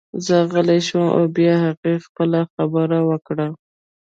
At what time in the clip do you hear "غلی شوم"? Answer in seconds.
0.51-1.05